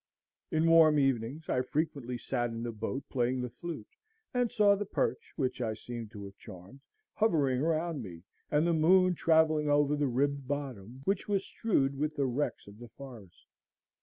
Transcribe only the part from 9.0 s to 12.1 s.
travelling over the ribbed bottom, which was strewed